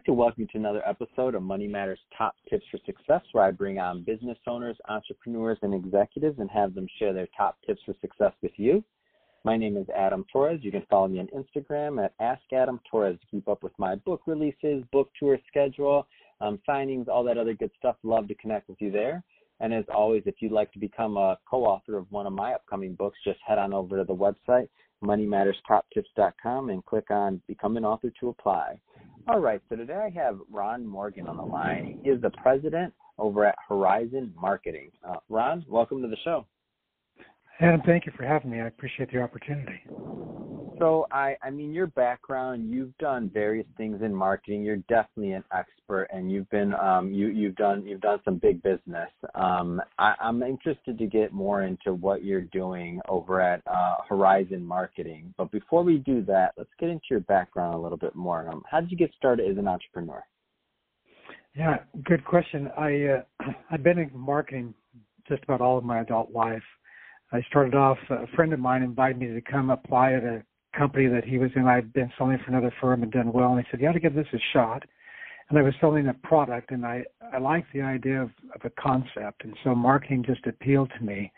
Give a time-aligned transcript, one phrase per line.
[0.00, 3.44] like to welcome you to another episode of Money Matters Top Tips for Success, where
[3.44, 7.82] I bring on business owners, entrepreneurs, and executives and have them share their top tips
[7.84, 8.82] for success with you.
[9.44, 10.60] My name is Adam Torres.
[10.62, 13.94] You can follow me on Instagram at Ask Adam Torres to keep up with my
[13.94, 16.06] book releases, book tour schedule,
[16.40, 17.96] um, signings, all that other good stuff.
[18.02, 19.22] Love to connect with you there.
[19.60, 22.94] And as always, if you'd like to become a co-author of one of my upcoming
[22.94, 24.70] books, just head on over to the website,
[25.04, 28.80] moneymatterstoptips.com, and click on Become an Author to apply.
[29.28, 32.00] All right, so today I have Ron Morgan on the line.
[32.02, 34.90] He is the president over at Horizon Marketing.
[35.06, 36.46] Uh, Ron, welcome to the show.
[37.60, 38.60] Adam, thank you for having me.
[38.60, 39.80] I appreciate the opportunity.
[40.80, 44.62] So, I, I mean, your background, you've done various things in marketing.
[44.62, 48.62] You're definitely an expert, and you've been, um, you, you've done, you've done some big
[48.62, 49.10] business.
[49.34, 54.64] Um, I, I'm interested to get more into what you're doing over at uh, Horizon
[54.64, 55.34] Marketing.
[55.36, 58.48] But before we do that, let's get into your background a little bit more.
[58.48, 60.24] Um, how did you get started as an entrepreneur?
[61.54, 62.70] Yeah, good question.
[62.78, 63.22] I uh,
[63.70, 64.72] I've been in marketing
[65.28, 66.62] just about all of my adult life.
[67.32, 70.42] I started off, a friend of mine invited me to come apply at a
[70.76, 71.66] company that he was in.
[71.66, 74.00] I'd been selling for another firm and done well, and he said, "You ought to
[74.00, 74.84] give this a shot."
[75.48, 78.70] And I was selling a product, and I I liked the idea of, of a
[78.70, 81.32] concept, and so marketing just appealed to me.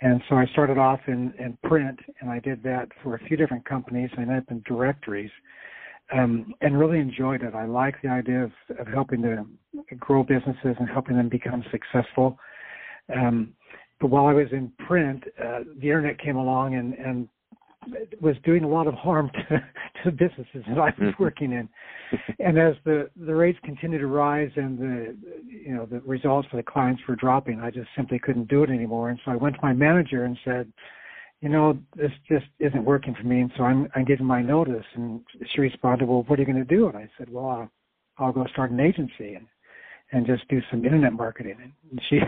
[0.00, 3.36] And so I started off in, in print, and I did that for a few
[3.36, 4.10] different companies.
[4.16, 5.30] I ended up in directories,
[6.12, 7.54] um, and really enjoyed it.
[7.54, 9.44] I like the idea of, of helping to
[9.96, 12.38] grow businesses and helping them become successful.
[13.14, 13.54] Um,
[14.00, 17.28] but while I was in print, uh, the internet came along and, and
[18.20, 19.62] was doing a lot of harm to,
[20.04, 21.22] to businesses that I was mm-hmm.
[21.22, 21.68] working in.
[22.38, 26.56] and as the, the rates continued to rise and the you know the results for
[26.56, 29.10] the clients were dropping, I just simply couldn't do it anymore.
[29.10, 30.72] And so I went to my manager and said,
[31.40, 34.86] you know, this just isn't working for me, and so I'm I'm giving my notice.
[34.94, 35.20] And
[35.54, 36.88] she responded, well, what are you going to do?
[36.88, 37.70] And I said, well, I'll,
[38.18, 39.34] I'll go start an agency.
[39.34, 39.46] And
[40.12, 41.72] and just do some internet marketing.
[41.90, 42.20] And she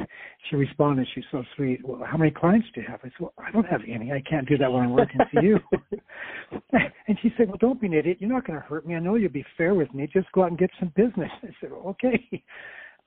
[0.48, 1.80] she responded, she's so sweet.
[1.86, 3.00] Well, how many clients do you have?
[3.02, 4.12] I said, well, I don't have any.
[4.12, 5.58] I can't do that when I'm working for you.
[7.08, 8.18] and she said, well, don't be an idiot.
[8.20, 8.94] You're not going to hurt me.
[8.94, 10.08] I know you'll be fair with me.
[10.12, 11.30] Just go out and get some business.
[11.42, 12.42] I said, well, okay.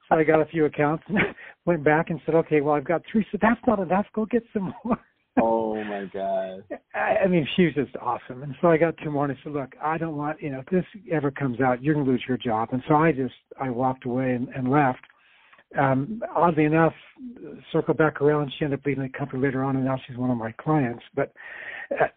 [0.10, 1.18] So I got a few accounts and
[1.66, 3.26] went back and said, okay, well, I've got three.
[3.32, 4.06] So that's not enough.
[4.14, 5.00] Go get some more
[5.42, 6.64] oh my god!
[6.96, 8.44] I, I mean, she was just awesome.
[8.44, 10.66] And so I got two more, and said, "Look, I don't want you know if
[10.68, 14.06] this ever comes out, you're gonna lose your job." And so I just I walked
[14.06, 15.02] away and, and left.
[15.78, 16.94] Um, oddly enough,
[17.72, 20.30] circle back around, she ended up leading the company later on, and now she's one
[20.30, 21.04] of my clients.
[21.16, 21.34] But
[21.92, 22.08] uh,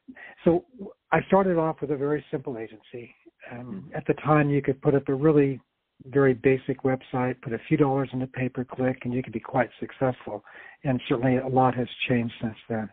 [0.45, 0.65] so
[1.13, 3.15] I started off with a very simple agency.
[3.51, 5.61] Um, at the time, you could put up a really
[6.05, 9.41] very basic website, put a few dollars into pay per click, and you could be
[9.41, 10.45] quite successful.
[10.85, 12.91] And certainly, a lot has changed since then.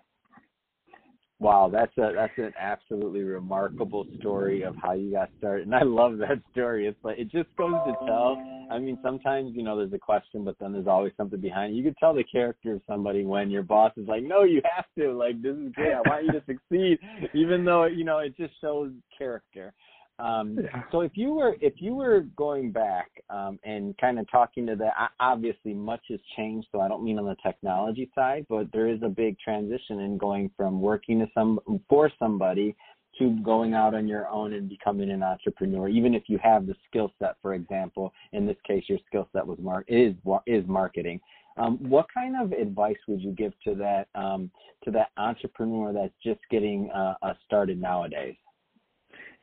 [1.43, 5.83] Wow, that's a that's an absolutely remarkable story of how you got started, and I
[5.83, 6.87] love that story.
[6.87, 8.41] It's like it just goes to tell.
[8.71, 11.73] I mean, sometimes you know there's a question, but then there's always something behind.
[11.73, 11.75] It.
[11.75, 14.85] You can tell the character of somebody when your boss is like, "No, you have
[14.97, 15.11] to.
[15.11, 15.91] Like, this is great.
[15.91, 16.99] I want you to succeed,"
[17.33, 19.73] even though you know it just shows character.
[20.19, 20.83] Um, yeah.
[20.91, 24.75] So if you were if you were going back um, and kind of talking to
[24.75, 26.67] the obviously much has changed.
[26.71, 30.17] So I don't mean on the technology side, but there is a big transition in
[30.17, 31.59] going from working to some
[31.89, 32.75] for somebody
[33.19, 35.87] to going out on your own and becoming an entrepreneur.
[35.87, 39.45] Even if you have the skill set, for example, in this case, your skill set
[39.45, 40.13] was mar- is
[40.47, 41.19] is marketing.
[41.57, 44.51] Um, what kind of advice would you give to that um,
[44.83, 47.15] to that entrepreneur that's just getting uh,
[47.45, 48.35] started nowadays?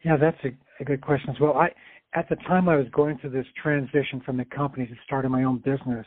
[0.05, 0.51] Yeah, that's a,
[0.81, 1.57] a good question as well.
[1.57, 1.71] I
[2.15, 5.45] at the time I was going through this transition from the company to starting my
[5.45, 6.07] own business,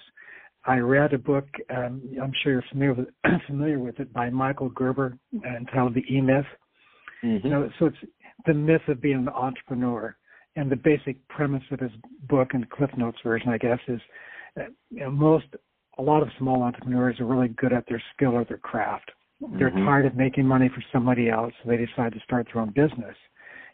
[0.66, 1.48] I read a book.
[1.76, 3.08] Um, I'm sure you're familiar with
[3.48, 6.46] familiar with it by Michael Gerber entitled "The E Myth."
[7.24, 7.48] Mm-hmm.
[7.48, 7.98] You know, so it's
[8.46, 10.16] the myth of being an entrepreneur,
[10.56, 11.92] and the basic premise of his
[12.28, 14.02] book and Cliff Notes version, I guess, is
[14.56, 15.46] that, you know, most
[15.98, 19.12] a lot of small entrepreneurs are really good at their skill or their craft.
[19.58, 19.86] They're mm-hmm.
[19.86, 23.16] tired of making money for somebody else, so they decide to start their own business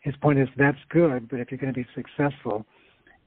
[0.01, 2.65] his point is that's good, but if you're going to be successful,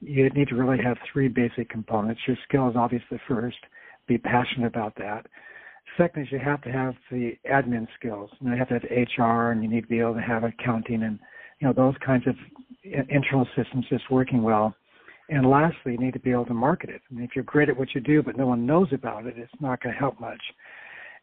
[0.01, 2.21] you need to really have three basic components.
[2.27, 3.57] Your skill is obviously first.
[4.07, 5.27] Be passionate about that.
[5.97, 8.29] Second is you have to have the admin skills.
[8.39, 10.43] You, know, you have to have HR, and you need to be able to have
[10.43, 11.19] accounting and
[11.59, 12.35] you know those kinds of
[12.83, 14.75] internal systems just working well.
[15.29, 17.01] And lastly, you need to be able to market it.
[17.09, 19.35] I mean, if you're great at what you do, but no one knows about it,
[19.37, 20.41] it's not going to help much.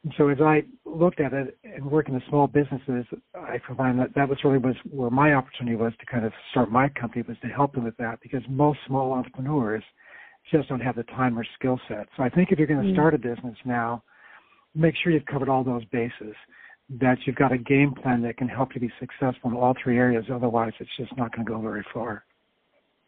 [0.02, 3.04] And so as I looked at it and working in small businesses,
[3.34, 6.70] I found that that was really was where my opportunity was to kind of start
[6.70, 9.84] my company was to help them with that because most small entrepreneurs
[10.50, 12.08] just don't have the time or skill set.
[12.16, 12.94] So I think if you're going to mm.
[12.94, 14.02] start a business now,
[14.74, 16.34] make sure you've covered all those bases,
[16.98, 19.98] that you've got a game plan that can help you be successful in all three
[19.98, 20.24] areas.
[20.32, 22.24] Otherwise, it's just not going to go very far.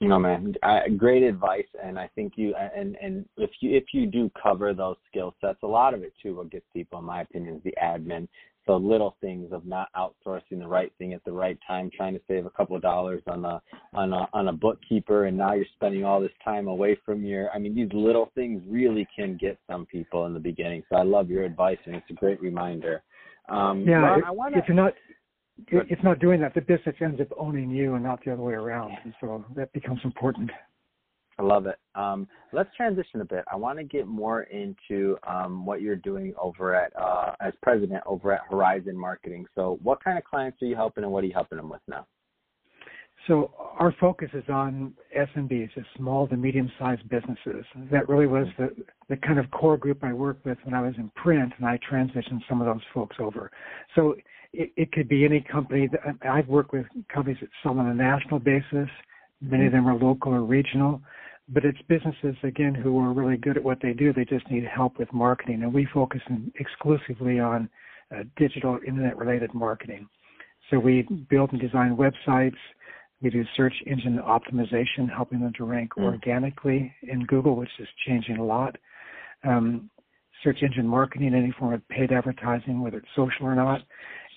[0.09, 4.07] No man, I, great advice, and I think you and and if you if you
[4.07, 7.23] do cover those skill sets, a lot of it too, what gets people, in my
[7.23, 8.27] opinion, is the admin.
[8.67, 12.21] So little things of not outsourcing the right thing at the right time, trying to
[12.29, 13.61] save a couple of dollars on a
[13.93, 17.51] on a on a bookkeeper, and now you're spending all this time away from your.
[17.51, 20.83] I mean, these little things really can get some people in the beginning.
[20.89, 23.03] So I love your advice, and it's a great reminder.
[23.49, 24.95] Um, yeah, Ron, if, I wanna, if you're not
[25.69, 28.55] it's not doing that, the business ends up owning you and not the other way
[28.55, 28.97] around.
[29.05, 30.51] And so that becomes important.
[31.39, 31.77] I love it.
[31.95, 33.45] Um, let's transition a bit.
[33.51, 38.03] I want to get more into um, what you're doing over at uh, as president
[38.07, 39.47] over at Horizon Marketing.
[39.55, 41.81] So, what kind of clients are you helping, and what are you helping them with
[41.89, 42.07] now?
[43.29, 47.65] So our focus is on SMBs, the small to medium-sized businesses.
[47.91, 48.75] That really was the,
[49.09, 51.79] the kind of core group I worked with when I was in print, and I
[51.89, 53.51] transitioned some of those folks over.
[53.95, 54.17] So
[54.53, 55.89] it, it could be any company.
[55.89, 58.89] That, I've worked with companies that sell on a national basis.
[59.41, 61.01] Many of them are local or regional,
[61.49, 64.13] but it's businesses again who are really good at what they do.
[64.13, 66.21] They just need help with marketing, and we focus
[66.59, 67.69] exclusively on
[68.15, 70.09] uh, digital internet-related marketing.
[70.71, 72.57] So we build and design websites
[73.23, 76.05] we do search engine optimization, helping them to rank mm.
[76.05, 78.77] organically in Google, which is changing a lot.
[79.45, 79.91] Um,
[80.43, 83.81] search engine marketing, any form of paid advertising, whether it's social or not.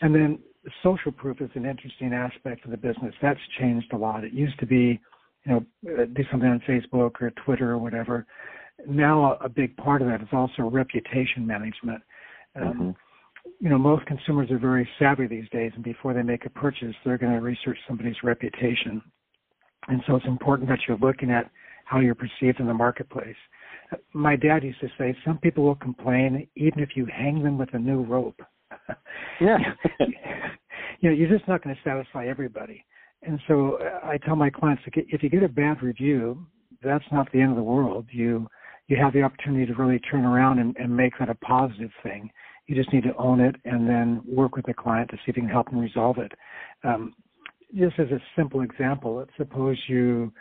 [0.02, 0.40] And then
[0.84, 3.14] social proof is an interesting aspect of the business.
[3.22, 4.24] That's changed a lot.
[4.24, 5.00] It used to be,
[5.46, 8.26] you know, uh, do something on Facebook or Twitter or whatever.
[8.88, 12.02] Now a big part of that is also reputation management.
[12.56, 12.90] Um, mm-hmm
[13.66, 16.94] you know, most consumers are very savvy these days, and before they make a purchase,
[17.04, 19.02] they're going to research somebody's reputation.
[19.88, 21.50] And so it's important that you're looking at
[21.84, 23.36] how you're perceived in the marketplace.
[24.14, 27.74] My dad used to say, some people will complain even if you hang them with
[27.74, 28.40] a new rope.
[29.42, 29.58] yeah.
[31.00, 32.86] you know, you're just not going to satisfy everybody.
[33.24, 36.46] And so uh, I tell my clients, if you get a bad review,
[36.84, 38.06] that's not the end of the world.
[38.12, 38.48] You
[38.88, 42.30] you have the opportunity to really turn around and, and make that a positive thing.
[42.68, 45.38] You just need to own it and then work with the client to see if
[45.38, 46.32] you can help them resolve it.
[46.84, 47.14] Um,
[47.78, 50.32] just as a simple example, let's suppose you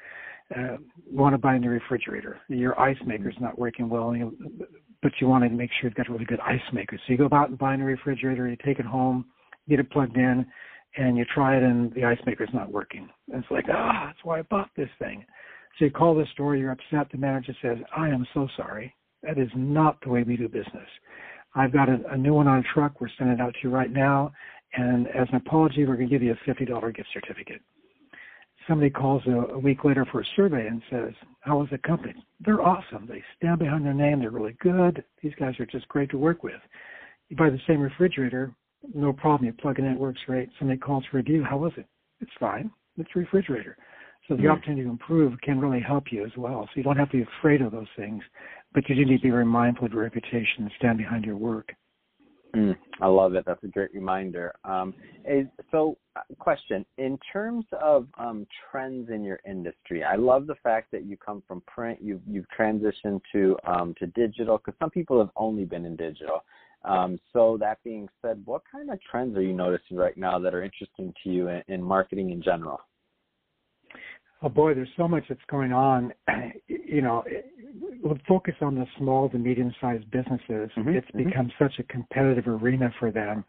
[0.57, 0.77] uh,
[1.11, 2.39] want to buy a new refrigerator.
[2.49, 4.37] Your ice maker is not working well, you,
[5.03, 6.97] but you want to make sure you've got a really good ice maker.
[6.97, 9.27] So you go out and buy a new refrigerator, you take it home,
[9.69, 10.47] get it plugged in,
[10.97, 13.09] and you try it, and the ice maker is not working.
[13.33, 15.25] And it's like, ah, that's why I bought this thing.
[15.79, 17.11] So you call the store, you're upset.
[17.11, 18.95] The manager says, I am so sorry.
[19.23, 20.89] That is not the way we do business.
[21.55, 23.01] I've got a, a new one on a truck.
[23.01, 24.33] We're sending it out to you right now.
[24.75, 27.61] And as an apology, we're going to give you a $50 gift certificate.
[28.67, 32.15] Somebody calls a, a week later for a survey and says, How was the company?
[32.45, 33.07] They're awesome.
[33.07, 34.21] They stand behind their name.
[34.21, 35.05] They're really good.
[35.23, 36.61] These guys are just great to work with.
[37.29, 38.55] You buy the same refrigerator,
[38.95, 39.47] no problem.
[39.47, 40.49] You plug it in, it works great.
[40.59, 41.45] Somebody calls for a review.
[41.45, 41.87] How was it?
[42.21, 42.71] It's fine.
[42.99, 43.77] It's a refrigerator.
[44.29, 46.65] So the mm opportunity to improve can really help you as well.
[46.67, 48.23] So you don't have to be afraid of those things,
[48.75, 51.37] but you do need to be very mindful of your reputation and stand behind your
[51.37, 51.73] work.
[52.55, 53.45] Mm, I love it.
[53.47, 54.55] That's a great reminder.
[54.65, 54.95] Um,
[55.29, 60.55] is, so, uh, question: In terms of um, trends in your industry, I love the
[60.63, 61.99] fact that you come from print.
[62.01, 66.45] You've you've transitioned to um, to digital because some people have only been in digital.
[66.85, 70.55] Um, so that being said, what kind of trends are you noticing right now that
[70.55, 72.79] are interesting to you in, in marketing in general?
[74.45, 76.13] oh boy, there's so much that's going on.
[76.69, 77.25] You know,
[78.05, 80.71] we'll focus on the small to medium-sized businesses.
[80.77, 81.25] Mm-hmm, it's mm-hmm.
[81.25, 83.45] become such a competitive arena for them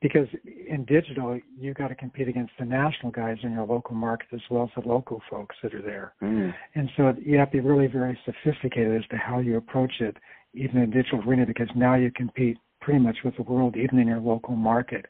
[0.00, 4.28] because in digital, you've got to compete against the national guys in your local market
[4.32, 6.14] as well as the local folks that are there.
[6.22, 6.54] Mm.
[6.74, 10.16] And so you have to be really very sophisticated as to how you approach it,
[10.54, 14.06] even in digital arena, because now you compete pretty much with the world, even in
[14.08, 15.06] your local market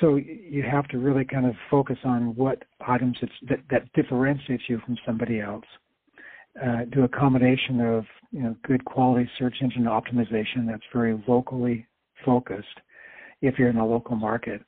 [0.00, 3.16] so you have to really kind of focus on what items
[3.48, 5.64] that that differentiates you from somebody else.
[6.60, 11.86] Uh, do a combination of you know good quality search engine optimization that's very locally
[12.24, 12.66] focused
[13.40, 14.60] if you're in a local market,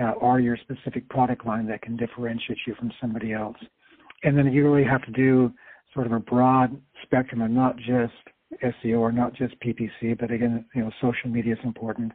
[0.00, 3.56] uh, or your specific product line that can differentiate you from somebody else.
[4.22, 5.52] And then you really have to do
[5.94, 8.12] sort of a broad spectrum of not just
[8.62, 12.12] SEO or not just PPC, but again, you know, social media is important.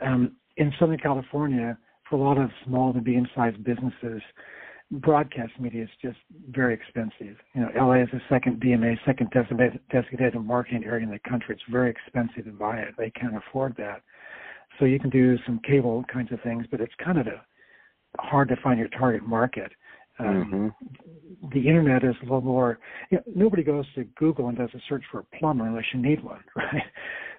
[0.00, 1.76] Um, in Southern California,
[2.08, 4.22] for a lot of small to medium-sized businesses,
[4.92, 6.18] broadcast media is just
[6.50, 7.36] very expensive.
[7.54, 11.54] You know, LA is the second DMA, second designated, marketing area in the country.
[11.54, 12.94] It's very expensive to buy it.
[12.98, 14.02] They can't afford that.
[14.78, 17.42] So you can do some cable kinds of things, but it's kind of a,
[18.18, 19.72] hard to find your target market.
[20.18, 20.72] Um,
[21.42, 21.48] mm-hmm.
[21.54, 22.78] The internet is a little more.
[23.10, 26.00] You know, nobody goes to Google and does a search for a plumber unless you
[26.00, 26.82] need one, right?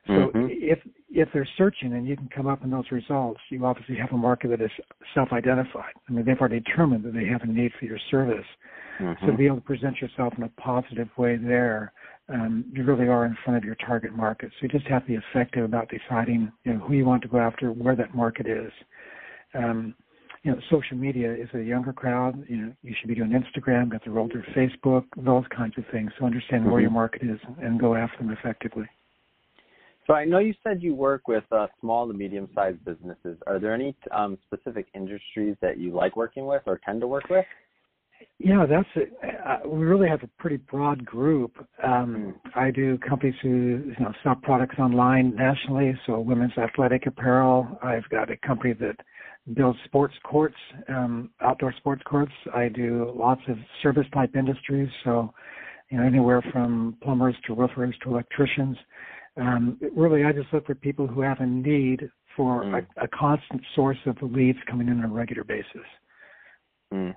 [0.08, 0.48] So mm-hmm.
[0.50, 0.80] if
[1.10, 4.18] if they're searching and you can come up in those results, you obviously have a
[4.18, 4.72] market that is
[5.14, 5.94] self-identified.
[6.10, 8.46] I mean, they've already determined that they have a need for your service.
[9.00, 9.26] Mm-hmm.
[9.26, 11.94] So to be able to present yourself in a positive way there,
[12.30, 14.52] um, you really are in front of your target market.
[14.52, 17.28] So you just have to be effective about deciding you know, who you want to
[17.28, 18.72] go after, where that market is.
[19.54, 19.94] Um,
[20.44, 22.44] you know, social media is a younger crowd.
[22.50, 26.12] You know, you should be doing Instagram, got the through Facebook, those kinds of things.
[26.20, 26.72] So understand mm-hmm.
[26.72, 28.90] where your market is and go after them effectively.
[30.06, 33.38] So I know you said you work with uh, small to medium-sized businesses.
[33.48, 37.30] Are there any um, specific industries that you like working with or tend to work
[37.30, 37.46] with?
[38.40, 39.14] Yeah, that's it.
[39.24, 41.56] Uh, we really have a pretty broad group.
[41.84, 42.60] Um, hmm.
[42.60, 47.68] I do companies who you know sell products online nationally, so women's athletic apparel.
[47.82, 48.96] I've got a company that
[49.54, 50.56] builds sports courts,
[50.90, 52.32] um, outdoor sports courts.
[52.54, 55.34] I do lots of service type industries, so
[55.90, 58.78] you know anywhere from plumbers to roofers to electricians.
[59.36, 62.86] Um, really, I just look for people who have a need for mm.
[62.98, 65.88] a, a, constant source of leads coming in on a regular basis.
[66.94, 67.16] Mm.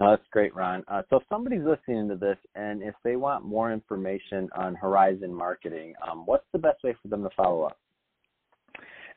[0.00, 0.82] Oh, that's great, Ron.
[0.88, 5.34] Uh, so if somebody's listening to this and if they want more information on Horizon
[5.34, 7.78] Marketing, um, what's the best way for them to follow up?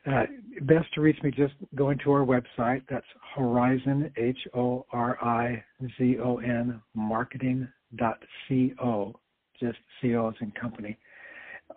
[0.06, 0.24] Uh,
[0.62, 2.82] best to reach me just going to our website.
[2.90, 5.64] That's Horizon, H O R I
[5.96, 9.14] Z O N, marketing dot C O,
[9.58, 10.98] just C O as in company.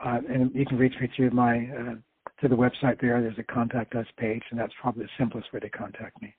[0.04, 1.96] Uh, and you can reach me through my uh,
[2.42, 3.22] to the website there.
[3.22, 6.36] There's a contact us page, and that's probably the simplest way to contact me.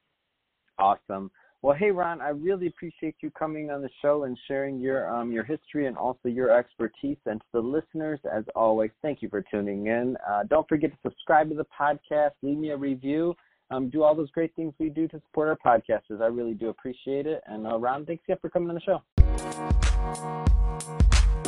[0.78, 1.30] Awesome.
[1.60, 5.32] Well, hey Ron, I really appreciate you coming on the show and sharing your um,
[5.32, 7.16] your history and also your expertise.
[7.26, 10.16] And to the listeners, as always, thank you for tuning in.
[10.28, 13.34] Uh, don't forget to subscribe to the podcast, leave me a review,
[13.72, 16.22] um, do all those great things we do to support our podcasters.
[16.22, 17.42] I really do appreciate it.
[17.46, 19.02] And uh, Ron, thanks again for coming on the show.